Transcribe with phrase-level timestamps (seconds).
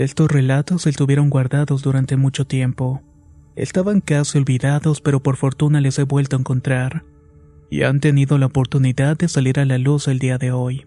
[0.00, 3.02] Estos relatos se estuvieron guardados durante mucho tiempo.
[3.54, 7.04] Estaban casi olvidados, pero por fortuna les he vuelto a encontrar.
[7.68, 10.86] Y han tenido la oportunidad de salir a la luz el día de hoy.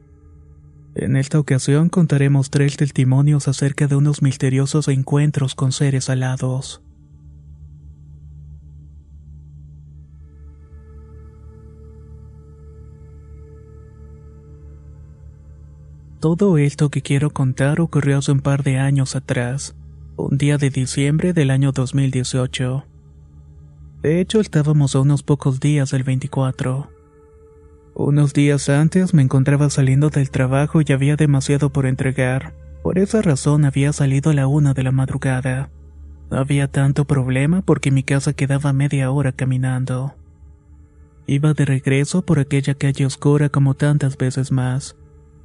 [0.96, 6.83] En esta ocasión contaremos tres testimonios acerca de unos misteriosos encuentros con seres alados.
[16.24, 19.76] Todo esto que quiero contar ocurrió hace un par de años atrás,
[20.16, 22.86] un día de diciembre del año 2018.
[24.02, 26.90] De hecho, estábamos a unos pocos días del 24.
[27.96, 32.56] Unos días antes me encontraba saliendo del trabajo y había demasiado por entregar.
[32.84, 35.72] Por esa razón había salido a la una de la madrugada.
[36.32, 40.14] No había tanto problema porque mi casa quedaba media hora caminando.
[41.28, 44.96] Iba de regreso por aquella calle oscura como tantas veces más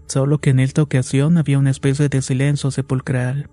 [0.08, 3.48] solo que en esta ocasión había una especie de silencio sepulcral.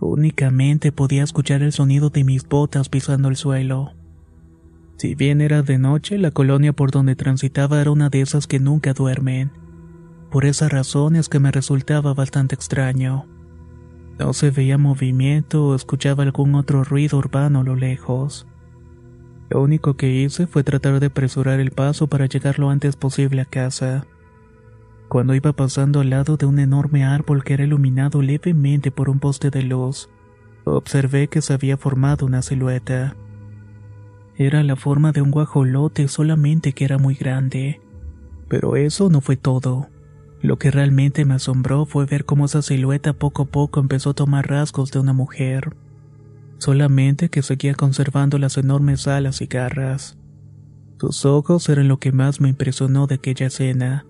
[0.00, 3.94] Únicamente podía escuchar el sonido de mis botas pisando el suelo.
[4.96, 8.58] Si bien era de noche, la colonia por donde transitaba era una de esas que
[8.58, 9.52] nunca duermen.
[10.30, 13.26] Por esa razón es que me resultaba bastante extraño.
[14.18, 18.46] No se veía movimiento o escuchaba algún otro ruido urbano a lo lejos.
[19.48, 23.40] Lo único que hice fue tratar de apresurar el paso para llegar lo antes posible
[23.40, 24.06] a casa.
[25.08, 29.20] Cuando iba pasando al lado de un enorme árbol que era iluminado levemente por un
[29.20, 30.10] poste de luz,
[30.64, 33.16] observé que se había formado una silueta.
[34.36, 37.80] Era la forma de un guajolote solamente que era muy grande.
[38.48, 39.88] Pero eso no fue todo.
[40.42, 44.14] Lo que realmente me asombró fue ver cómo esa silueta poco a poco empezó a
[44.14, 45.74] tomar rasgos de una mujer.
[46.58, 50.18] Solamente que seguía conservando las enormes alas y garras.
[51.00, 54.04] Sus ojos eran lo que más me impresionó de aquella escena.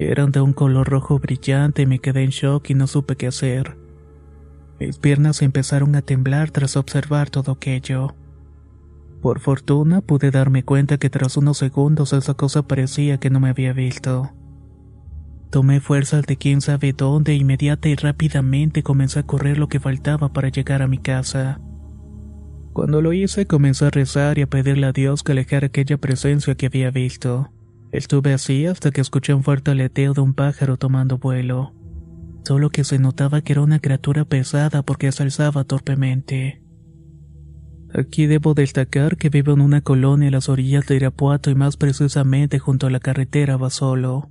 [0.00, 3.26] Eran de un color rojo brillante y me quedé en shock y no supe qué
[3.26, 3.76] hacer.
[4.80, 8.14] Mis piernas empezaron a temblar tras observar todo aquello.
[9.20, 13.50] Por fortuna pude darme cuenta que tras unos segundos esa cosa parecía que no me
[13.50, 14.30] había visto.
[15.50, 19.80] Tomé fuerzas de quién sabe dónde e inmediata y rápidamente comencé a correr lo que
[19.80, 21.60] faltaba para llegar a mi casa.
[22.72, 26.54] Cuando lo hice comencé a rezar y a pedirle a Dios que alejara aquella presencia
[26.54, 27.50] que había visto.
[27.92, 31.74] Estuve así hasta que escuché un fuerte aleteo de un pájaro tomando vuelo.
[32.44, 36.62] Solo que se notaba que era una criatura pesada porque se alzaba torpemente.
[37.92, 41.76] Aquí debo destacar que vivo en una colonia a las orillas de Irapuato y más
[41.76, 44.30] precisamente junto a la carretera Basolo.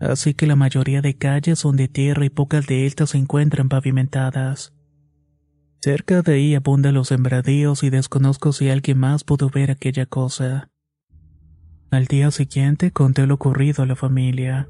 [0.00, 3.68] Así que la mayoría de calles son de tierra y pocas de estas se encuentran
[3.68, 4.74] pavimentadas.
[5.80, 10.71] Cerca de ahí abundan los sembradíos y desconozco si alguien más pudo ver aquella cosa.
[11.92, 14.66] Al día siguiente conté lo ocurrido a la familia.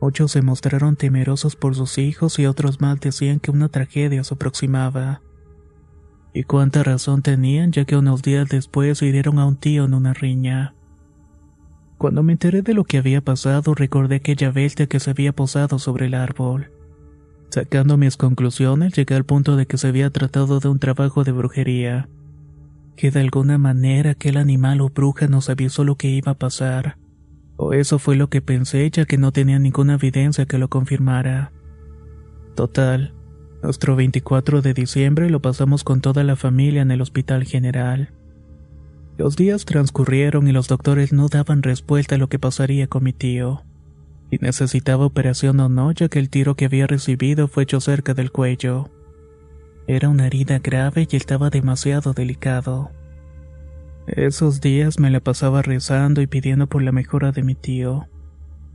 [0.00, 4.34] Muchos se mostraron temerosos por sus hijos y otros más decían que una tragedia se
[4.34, 5.22] aproximaba.
[6.32, 10.12] Y cuánta razón tenían ya que unos días después hirieron a un tío en una
[10.12, 10.74] riña.
[11.98, 15.78] Cuando me enteré de lo que había pasado recordé aquella bestia que se había posado
[15.78, 16.72] sobre el árbol.
[17.50, 21.30] Sacando mis conclusiones llegué al punto de que se había tratado de un trabajo de
[21.30, 22.08] brujería
[22.96, 26.96] que de alguna manera aquel animal o bruja nos avisó lo que iba a pasar.
[27.56, 31.52] O eso fue lo que pensé ya que no tenía ninguna evidencia que lo confirmara.
[32.54, 33.14] Total,
[33.62, 38.12] nuestro 24 de diciembre lo pasamos con toda la familia en el hospital general.
[39.16, 43.12] Los días transcurrieron y los doctores no daban respuesta a lo que pasaría con mi
[43.12, 43.62] tío.
[44.30, 48.14] Y necesitaba operación o no, ya que el tiro que había recibido fue hecho cerca
[48.14, 48.90] del cuello.
[49.86, 52.90] Era una herida grave y estaba demasiado delicado.
[54.06, 58.06] Esos días me la pasaba rezando y pidiendo por la mejora de mi tío.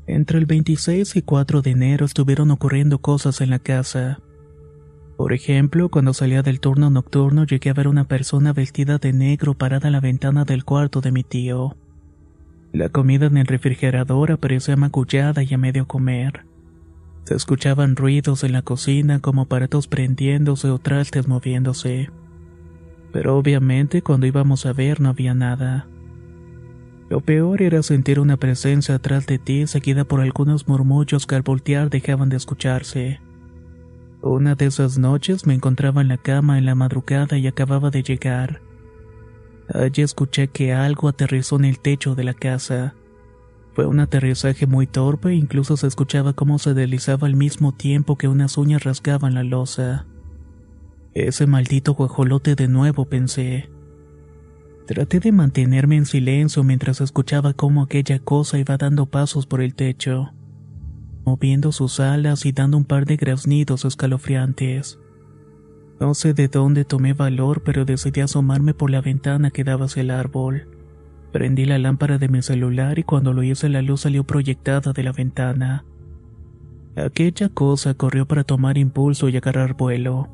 [0.07, 4.19] Entre el 26 y 4 de enero estuvieron ocurriendo cosas en la casa.
[5.17, 9.53] Por ejemplo, cuando salía del turno nocturno llegué a ver una persona vestida de negro
[9.53, 11.75] parada en la ventana del cuarto de mi tío.
[12.71, 16.45] La comida en el refrigerador aparecía magullada y a medio comer.
[17.25, 22.10] Se escuchaban ruidos en la cocina como aparatos prendiéndose o trastes moviéndose.
[23.12, 25.88] Pero obviamente cuando íbamos a ver no había nada.
[27.10, 31.42] Lo peor era sentir una presencia atrás de ti seguida por algunos murmullos que al
[31.42, 33.19] voltear dejaban de escucharse.
[34.22, 38.04] Una de esas noches me encontraba en la cama en la madrugada y acababa de
[38.04, 38.62] llegar.
[39.74, 42.95] Allí escuché que algo aterrizó en el techo de la casa.
[43.79, 48.17] Fue un aterrizaje muy torpe e incluso se escuchaba cómo se deslizaba al mismo tiempo
[48.17, 50.05] que unas uñas rasgaban la losa.
[51.13, 53.69] Ese maldito guajolote de nuevo pensé.
[54.85, 59.73] Traté de mantenerme en silencio mientras escuchaba cómo aquella cosa iba dando pasos por el
[59.75, 60.33] techo,
[61.23, 64.99] moviendo sus alas y dando un par de graznidos escalofriantes.
[66.01, 70.01] No sé de dónde tomé valor, pero decidí asomarme por la ventana que daba hacia
[70.01, 70.78] el árbol.
[71.31, 75.03] Prendí la lámpara de mi celular y cuando lo hice la luz salió proyectada de
[75.03, 75.85] la ventana.
[76.95, 80.27] Aquella cosa corrió para tomar impulso y agarrar vuelo.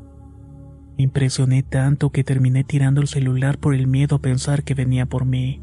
[0.98, 5.26] Impresioné tanto que terminé tirando el celular por el miedo a pensar que venía por
[5.26, 5.62] mí.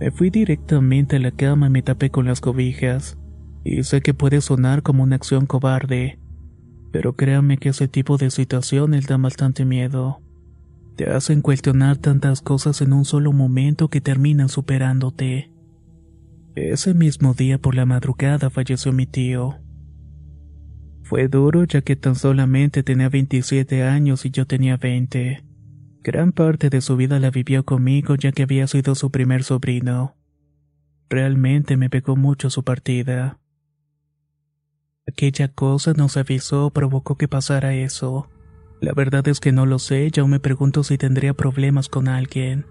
[0.00, 3.18] Me fui directamente a la cama y me tapé con las cobijas.
[3.64, 6.20] Y sé que puede sonar como una acción cobarde,
[6.92, 10.20] pero créanme que ese tipo de situaciones da bastante miedo.
[10.96, 15.50] Te hacen cuestionar tantas cosas en un solo momento que terminan superándote.
[16.54, 19.56] Ese mismo día por la madrugada falleció mi tío.
[21.02, 25.44] Fue duro ya que tan solamente tenía 27 años y yo tenía 20.
[26.02, 30.16] Gran parte de su vida la vivió conmigo ya que había sido su primer sobrino.
[31.10, 33.38] Realmente me pegó mucho su partida.
[35.06, 38.30] Aquella cosa nos avisó provocó que pasara eso.
[38.80, 42.66] La verdad es que no lo sé, ya me pregunto si tendría problemas con alguien.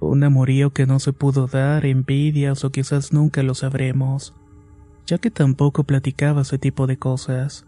[0.00, 4.34] Un amorío que no se pudo dar, envidias o quizás nunca lo sabremos
[5.10, 7.66] ya que tampoco platicaba ese tipo de cosas.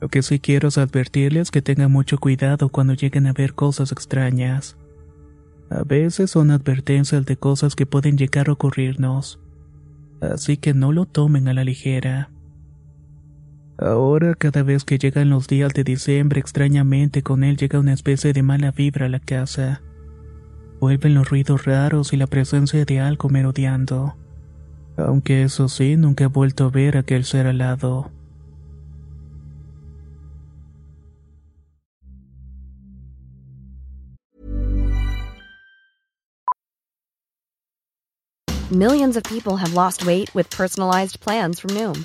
[0.00, 3.90] Lo que sí quiero es advertirles que tengan mucho cuidado cuando lleguen a ver cosas
[3.90, 4.76] extrañas.
[5.70, 9.40] A veces son advertencias de cosas que pueden llegar a ocurrirnos,
[10.20, 12.30] así que no lo tomen a la ligera.
[13.80, 18.32] Ahora cada vez que llegan los días de diciembre extrañamente con él llega una especie
[18.32, 19.80] de mala vibra a la casa.
[20.80, 24.14] Vuelven los ruidos raros y la presencia de algo merodeando
[24.96, 28.10] aunque eso sí, nunca he vuelto a ver a aquel ser alado.
[38.70, 42.04] Millions of people have lost weight with personalized plans from Noom,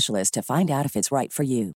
[0.31, 1.73] to find out if it's right for you.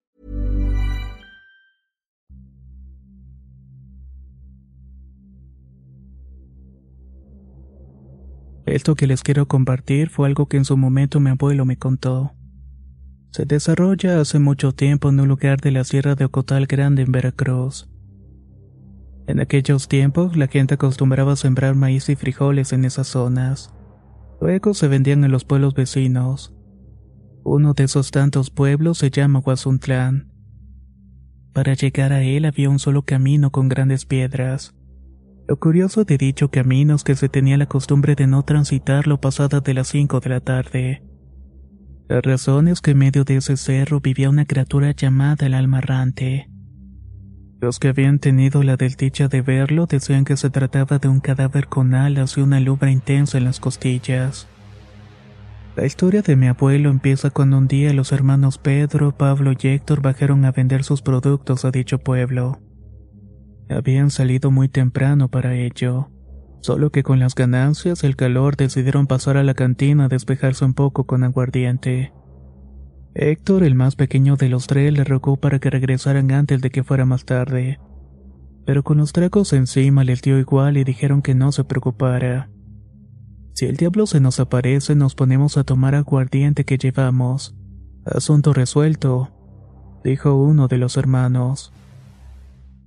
[8.65, 12.31] Esto que les quiero compartir fue algo que en su momento mi abuelo me contó.
[13.31, 17.11] Se desarrolla hace mucho tiempo en un lugar de la Sierra de Ocotal Grande en
[17.11, 17.89] Veracruz.
[19.27, 23.73] En aquellos tiempos la gente acostumbraba a sembrar maíz y frijoles en esas zonas.
[24.39, 26.53] Luego se vendían en los pueblos vecinos.
[27.43, 30.31] Uno de esos tantos pueblos se llama Guazuntlán.
[31.53, 34.73] Para llegar a él había un solo camino con grandes piedras.
[35.47, 39.59] Lo curioso de dicho camino es que se tenía la costumbre de no transitarlo pasada
[39.59, 41.03] de las 5 de la tarde.
[42.07, 45.79] La razón es que en medio de ese cerro vivía una criatura llamada el alma
[45.79, 46.47] errante.
[47.59, 51.67] Los que habían tenido la desdicha de verlo decían que se trataba de un cadáver
[51.67, 54.47] con alas y una lubra intensa en las costillas.
[55.75, 60.01] La historia de mi abuelo empieza cuando un día los hermanos Pedro, Pablo y Héctor
[60.01, 62.59] bajaron a vender sus productos a dicho pueblo.
[63.69, 66.09] Habían salido muy temprano para ello,
[66.59, 70.65] solo que con las ganancias y el calor decidieron pasar a la cantina a despejarse
[70.65, 72.11] un poco con aguardiente.
[73.13, 76.83] Héctor, el más pequeño de los tres, le rogó para que regresaran antes de que
[76.83, 77.79] fuera más tarde.
[78.65, 82.49] Pero con los tragos encima les dio igual y dijeron que no se preocupara.
[83.53, 87.55] Si el diablo se nos aparece, nos ponemos a tomar aguardiente que llevamos.
[88.05, 89.29] Asunto resuelto,
[90.03, 91.73] dijo uno de los hermanos.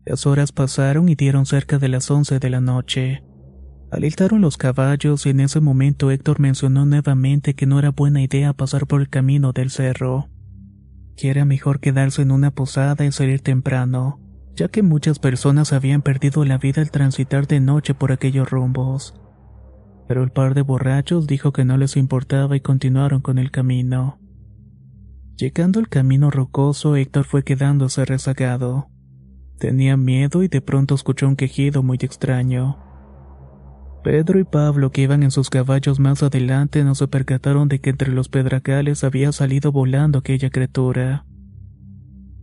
[0.04, 3.22] Las horas pasaron y dieron cerca de las once de la noche.
[3.90, 8.52] Alistaron los caballos y en ese momento Héctor mencionó nuevamente que no era buena idea
[8.52, 10.28] pasar por el camino del cerro,
[11.16, 14.20] que era mejor quedarse en una posada y salir temprano,
[14.56, 19.14] ya que muchas personas habían perdido la vida al transitar de noche por aquellos rumbos.
[20.06, 24.18] Pero el par de borrachos dijo que no les importaba y continuaron con el camino.
[25.36, 28.88] Llegando al camino rocoso, Héctor fue quedándose rezagado.
[29.58, 32.78] Tenía miedo y de pronto escuchó un quejido muy extraño.
[34.04, 37.90] Pedro y Pablo, que iban en sus caballos más adelante, no se percataron de que
[37.90, 41.24] entre los pedracales había salido volando aquella criatura.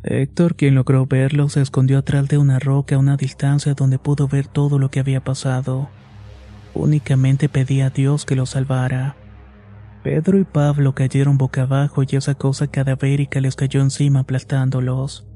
[0.04, 4.28] Héctor, quien logró verlo, se escondió atrás de una roca a una distancia donde pudo
[4.28, 5.90] ver todo lo que había pasado.
[6.74, 9.16] Únicamente pedía a Dios que lo salvara.
[10.04, 15.28] Pedro y Pablo cayeron boca abajo y esa cosa cadavérica les cayó encima aplastándolos.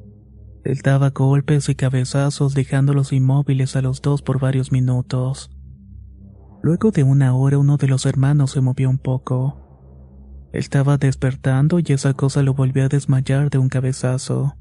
[0.63, 5.51] Él daba golpes y cabezazos dejándolos inmóviles a los dos por varios minutos.
[6.63, 9.61] Luego de una hora uno de los hermanos se movió un poco.
[10.51, 14.55] Estaba despertando y esa cosa lo volvió a desmayar de un cabezazo.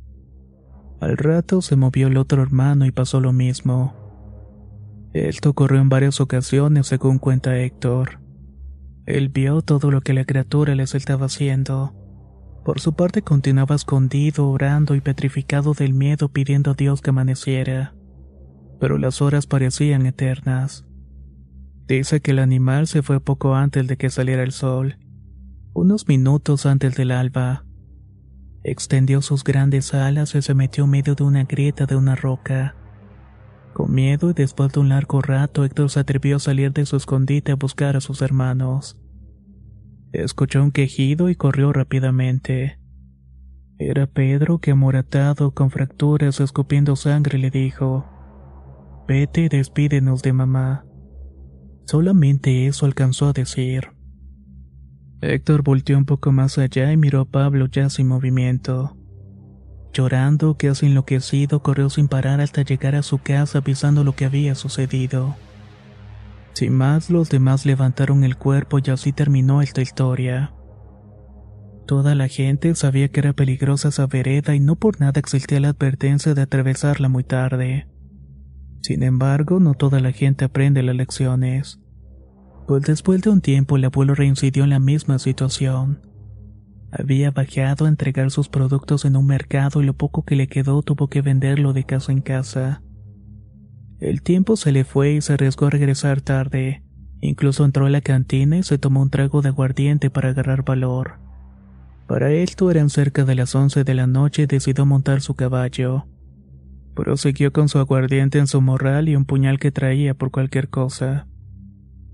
[1.00, 4.03] Al rato se movió el otro hermano y pasó lo mismo.
[5.14, 8.18] Esto ocurrió en varias ocasiones según cuenta Héctor.
[9.06, 11.94] Él vio todo lo que la criatura les estaba haciendo.
[12.64, 17.94] Por su parte continuaba escondido, orando y petrificado del miedo pidiendo a Dios que amaneciera.
[18.80, 20.84] Pero las horas parecían eternas.
[21.86, 24.98] Dice que el animal se fue poco antes de que saliera el sol,
[25.74, 27.64] unos minutos antes del alba.
[28.64, 32.74] Extendió sus grandes alas y se metió en medio de una grieta de una roca.
[33.74, 36.94] Con miedo y después de un largo rato, Héctor se atrevió a salir de su
[36.96, 38.96] escondite a buscar a sus hermanos.
[40.12, 42.78] Escuchó un quejido y corrió rápidamente.
[43.76, 48.06] Era Pedro que amoratado, con fracturas, escupiendo sangre, le dijo,
[49.08, 50.86] Vete y despídenos de mamá.
[51.84, 53.88] Solamente eso alcanzó a decir.
[55.20, 58.96] Héctor volteó un poco más allá y miró a Pablo ya sin movimiento.
[59.94, 64.56] Llorando, casi enloquecido, corrió sin parar hasta llegar a su casa avisando lo que había
[64.56, 65.36] sucedido.
[66.52, 70.52] Sin más, los demás levantaron el cuerpo y así terminó esta historia.
[71.86, 75.68] Toda la gente sabía que era peligrosa esa vereda y no por nada existía la
[75.68, 77.86] advertencia de atravesarla muy tarde.
[78.82, 81.80] Sin embargo, no toda la gente aprende las lecciones.
[82.66, 86.00] Pues después de un tiempo el abuelo reincidió en la misma situación.
[86.96, 90.80] Había bajado a entregar sus productos en un mercado y lo poco que le quedó
[90.82, 92.82] tuvo que venderlo de casa en casa.
[93.98, 96.84] El tiempo se le fue y se arriesgó a regresar tarde.
[97.20, 101.18] Incluso entró a la cantina y se tomó un trago de aguardiente para agarrar valor.
[102.06, 106.06] Para esto eran cerca de las once de la noche y decidió montar su caballo.
[106.94, 111.26] Prosiguió con su aguardiente en su morral y un puñal que traía por cualquier cosa.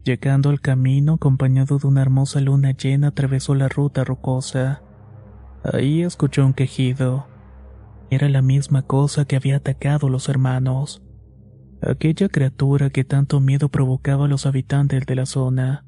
[0.04, 4.83] Llegando al camino, acompañado de una hermosa luna llena, atravesó la ruta rocosa.
[5.62, 7.26] Ahí escuchó un quejido.
[8.11, 11.02] Era la misma cosa que había atacado a los hermanos.
[11.83, 15.85] Aquella criatura que tanto miedo provocaba a los habitantes de la zona.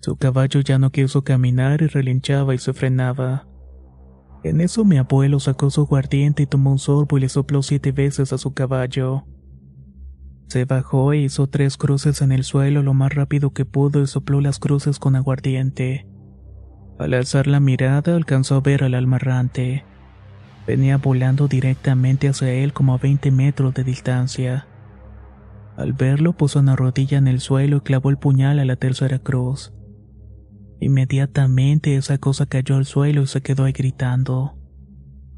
[0.00, 3.48] Su caballo ya no quiso caminar y relinchaba y se frenaba.
[4.44, 7.92] En eso mi abuelo sacó su aguardiente y tomó un sorbo y le sopló siete
[7.92, 9.24] veces a su caballo.
[10.48, 14.06] Se bajó e hizo tres cruces en el suelo lo más rápido que pudo y
[14.06, 16.06] sopló las cruces con aguardiente.
[16.98, 19.84] Al alzar la mirada alcanzó a ver al almarrante.
[20.66, 24.66] Venía volando directamente hacia él como a 20 metros de distancia.
[25.76, 29.18] Al verlo puso una rodilla en el suelo y clavó el puñal a la tercera
[29.18, 29.72] cruz.
[30.80, 34.56] Inmediatamente esa cosa cayó al suelo y se quedó ahí gritando.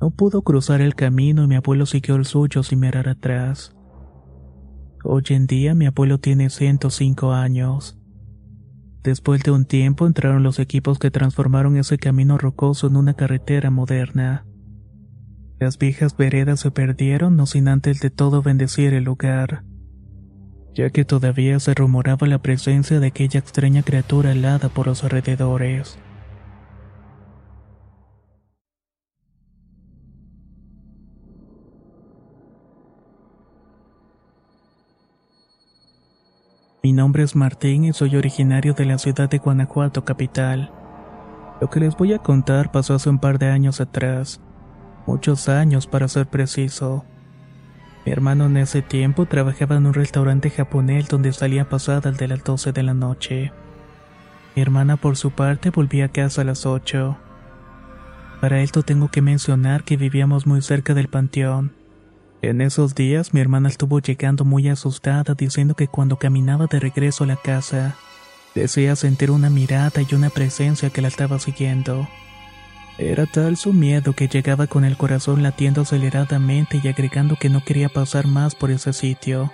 [0.00, 3.74] No pudo cruzar el camino y mi abuelo siguió el suyo sin mirar atrás.
[5.04, 7.96] Hoy en día mi abuelo tiene 105 años.
[9.04, 13.70] Después de un tiempo entraron los equipos que transformaron ese camino rocoso en una carretera
[13.70, 14.44] moderna.
[15.60, 19.64] Las viejas veredas se perdieron no sin antes de todo bendecir el lugar,
[20.74, 25.98] ya que todavía se rumoraba la presencia de aquella extraña criatura helada por los alrededores.
[36.80, 40.70] Mi nombre es Martín y soy originario de la ciudad de Guanajuato, capital.
[41.60, 44.40] Lo que les voy a contar pasó hace un par de años atrás.
[45.04, 47.04] Muchos años para ser preciso.
[48.06, 52.44] Mi hermano en ese tiempo trabajaba en un restaurante japonés donde salía pasada de las
[52.44, 53.52] 12 de la noche.
[54.54, 57.18] Mi hermana por su parte volvía a casa a las 8.
[58.40, 61.77] Para esto tengo que mencionar que vivíamos muy cerca del panteón.
[62.40, 67.24] En esos días mi hermana estuvo llegando muy asustada diciendo que cuando caminaba de regreso
[67.24, 67.96] a la casa,
[68.54, 72.08] decía sentir una mirada y una presencia que la estaba siguiendo.
[72.96, 77.64] Era tal su miedo que llegaba con el corazón latiendo aceleradamente y agregando que no
[77.64, 79.52] quería pasar más por ese sitio.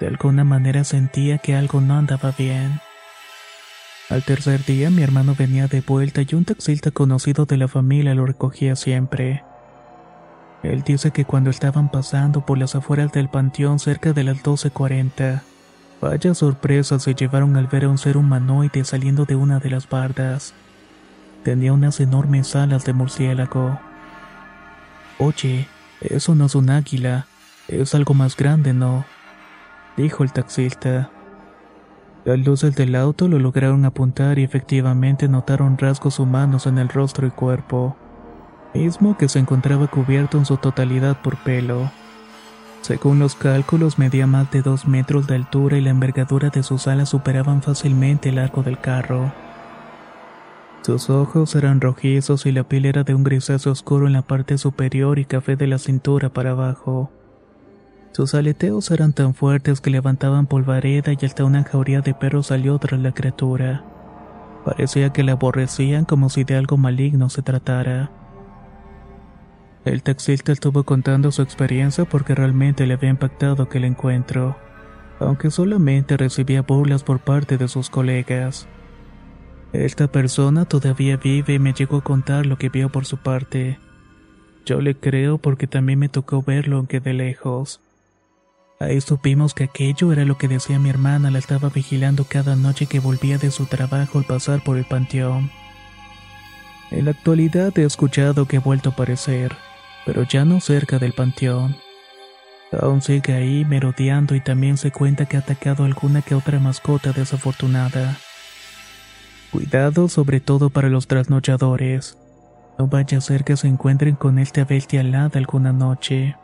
[0.00, 2.80] De alguna manera sentía que algo no andaba bien.
[4.10, 8.14] Al tercer día mi hermano venía de vuelta y un taxista conocido de la familia
[8.14, 9.44] lo recogía siempre.
[10.62, 15.40] Él dice que cuando estaban pasando por las afueras del panteón cerca de las 12.40,
[16.02, 19.88] vaya sorpresa se llevaron al ver a un ser humanoide saliendo de una de las
[19.88, 20.52] bardas.
[21.44, 23.80] Tenía unas enormes alas de murciélago.
[25.18, 25.66] Oye,
[26.02, 27.26] eso no es un águila,
[27.68, 29.06] es algo más grande, ¿no?
[29.96, 31.10] Dijo el taxista.
[32.26, 37.26] Las luces del auto lo lograron apuntar y efectivamente notaron rasgos humanos en el rostro
[37.26, 37.96] y cuerpo
[38.74, 41.90] mismo que se encontraba cubierto en su totalidad por pelo.
[42.82, 46.86] Según los cálculos, medía más de dos metros de altura y la envergadura de sus
[46.88, 49.32] alas superaban fácilmente el arco del carro.
[50.82, 54.56] Sus ojos eran rojizos y la piel era de un grisáceo oscuro en la parte
[54.56, 57.10] superior y café de la cintura para abajo.
[58.12, 62.78] Sus aleteos eran tan fuertes que levantaban polvareda y hasta una jauría de perros salió
[62.78, 63.84] tras la criatura.
[64.64, 68.10] Parecía que la aborrecían como si de algo maligno se tratara.
[69.84, 74.56] El taxista estuvo contando su experiencia porque realmente le había impactado aquel encuentro,
[75.18, 78.68] aunque solamente recibía burlas por parte de sus colegas.
[79.72, 83.78] Esta persona todavía vive y me llegó a contar lo que vio por su parte.
[84.66, 87.80] Yo le creo porque también me tocó verlo aunque de lejos.
[88.80, 92.86] Ahí supimos que aquello era lo que decía mi hermana, la estaba vigilando cada noche
[92.86, 95.50] que volvía de su trabajo al pasar por el panteón.
[96.90, 99.52] En la actualidad he escuchado que ha vuelto a aparecer
[100.04, 101.76] pero ya no cerca del panteón.
[102.72, 107.12] Aún sigue ahí merodeando y también se cuenta que ha atacado alguna que otra mascota
[107.12, 108.16] desafortunada.
[109.50, 112.16] Cuidado sobre todo para los trasnochadores.
[112.78, 116.36] No vaya a ser que se encuentren con esta bestia alada alguna noche.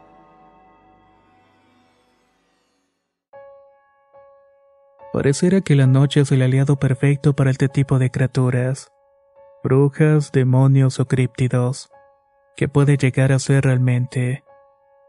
[5.13, 8.93] Pareciera que la noche es el aliado perfecto para este tipo de criaturas.
[9.67, 11.91] Brujas, demonios o críptidos
[12.57, 14.45] que puede llegar a ser realmente.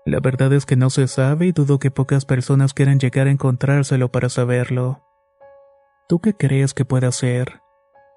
[0.04, 3.30] La verdad es que no se sabe y dudo que pocas personas quieran llegar a
[3.30, 5.04] encontrárselo para saberlo.
[6.10, 7.62] ¿Tú qué crees que puede hacer?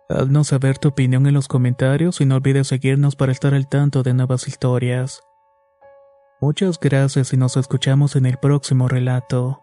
[0.09, 4.03] Haznos saber tu opinión en los comentarios y no olvides seguirnos para estar al tanto
[4.03, 5.23] de nuevas historias.
[6.41, 9.63] Muchas gracias y nos escuchamos en el próximo relato.